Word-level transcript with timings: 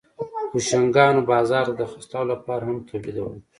بوشونګانو 0.51 1.21
بازار 1.31 1.65
ته 1.69 1.73
د 1.79 1.83
خرڅلاو 1.91 2.29
لپاره 2.33 2.63
هم 2.67 2.77
تولیدول 2.89 3.37